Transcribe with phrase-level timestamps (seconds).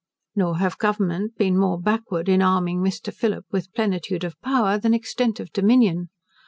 [0.35, 3.13] Nor have Government been more backward in arming Mr.
[3.13, 6.09] Phillip with plenitude of power, than extent of dominion.